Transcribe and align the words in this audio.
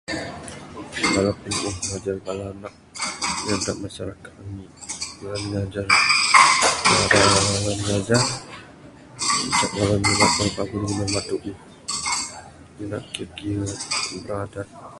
Bala 1.13 1.31
binuuh 1.41 1.75
ngajar 1.87 2.17
bala 2.25 2.43
anak 2.53 2.73
inya 3.39 3.55
da 3.65 3.71
masyarakat 3.85 4.33
ami 4.41 4.65
dak 5.21 5.41
ngajah 5.51 5.87
ngancak 7.85 8.25
bala 9.75 9.95
ne 10.01 10.11
paguh 10.57 10.77
dengan 10.85 10.95
namba 10.99 11.21
tuuh 11.29 11.55
nyenda 12.75 12.97
kiye 13.13 13.25
kiye 13.37 13.61
biradat. 14.11 14.67